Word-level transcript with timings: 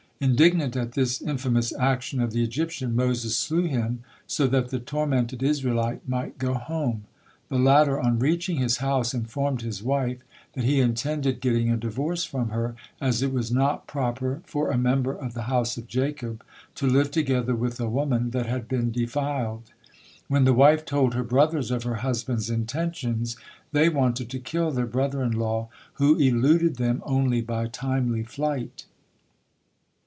Indignant 0.23 0.77
at 0.77 0.91
this 0.91 1.19
infamous 1.19 1.73
action 1.79 2.21
of 2.21 2.29
the 2.31 2.43
Egyptian, 2.43 2.95
Moses 2.95 3.35
slew 3.35 3.63
him, 3.63 4.03
so 4.27 4.45
that 4.45 4.69
the 4.69 4.77
tormented 4.77 5.41
Israelite 5.41 6.07
might 6.07 6.37
go 6.37 6.53
home. 6.53 7.05
The 7.49 7.57
latter, 7.57 7.99
on 7.99 8.19
reaching 8.19 8.57
his 8.57 8.77
house, 8.77 9.15
informed 9.15 9.63
his 9.63 9.81
wife 9.81 10.19
that 10.53 10.63
he 10.63 10.79
intended 10.79 11.41
getting 11.41 11.71
a 11.71 11.75
divorce 11.75 12.23
from 12.23 12.49
her, 12.49 12.75
as 13.01 13.23
it 13.23 13.33
was 13.33 13.51
not 13.51 13.87
proper 13.87 14.41
for 14.45 14.69
a 14.69 14.77
member 14.77 15.11
of 15.11 15.33
the 15.33 15.41
house 15.49 15.75
of 15.75 15.87
Jacob 15.87 16.43
to 16.75 16.85
live 16.85 17.09
together 17.09 17.55
with 17.55 17.79
a 17.79 17.89
woman 17.89 18.29
that 18.29 18.45
had 18.45 18.67
been 18.67 18.91
defiled. 18.91 19.71
When 20.27 20.43
the 20.45 20.53
wife 20.53 20.85
told 20.85 21.15
her 21.15 21.23
brothers 21.23 21.71
of 21.71 21.81
her 21.81 21.95
husband's 22.05 22.51
intentions, 22.51 23.37
they 23.71 23.89
wanted 23.89 24.29
to 24.29 24.39
kill 24.39 24.69
their 24.69 24.85
brother 24.85 25.23
in 25.23 25.31
law, 25.31 25.69
who 25.93 26.15
eluded 26.17 26.75
them 26.75 27.01
only 27.07 27.41
by 27.41 27.65
timely 27.65 28.21
flight. 28.21 28.85